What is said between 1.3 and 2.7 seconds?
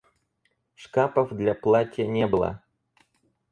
для платья не было.